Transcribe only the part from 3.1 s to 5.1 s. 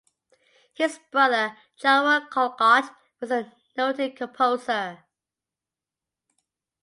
was a noted composer.